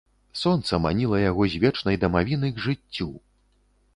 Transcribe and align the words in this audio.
Сонца 0.43 0.79
маніла 0.85 1.19
яго 1.23 1.43
з 1.55 1.59
вечнай 1.65 1.99
дамавіны 2.03 2.51
к 2.57 2.63
жыццю. 2.65 3.09